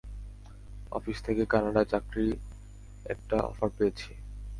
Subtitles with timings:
[0.91, 2.33] Office থেকে কানাডায় চাকরির
[3.05, 4.11] একটা অফার পেয়েছি।